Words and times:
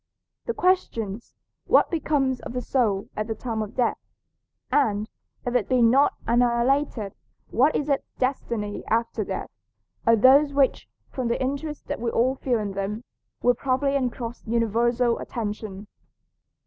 The 0.47 0.55
questions, 0.55 1.35
"What 1.67 1.91
becomes 1.91 2.39
of 2.39 2.53
the 2.53 2.61
soul 2.63 3.07
at 3.15 3.27
the 3.27 3.35
time 3.35 3.61
of 3.61 3.75
death?" 3.75 3.99
and, 4.71 5.07
if 5.45 5.53
it 5.53 5.69
be 5.69 5.83
not 5.83 6.15
annihilated, 6.25 7.13
"What 7.51 7.75
is 7.75 7.87
its 7.87 8.09
destiny 8.17 8.83
after 8.87 9.23
death?" 9.23 9.51
are 10.07 10.15
those 10.15 10.53
which, 10.53 10.89
from 11.11 11.27
the 11.27 11.39
interest 11.39 11.85
that 11.85 11.99
we 12.01 12.09
all 12.09 12.33
feel 12.33 12.57
in 12.57 12.71
them, 12.71 13.03
will 13.43 13.53
probably 13.53 13.95
engross 13.95 14.43
universal 14.47 15.19
attention. 15.19 15.85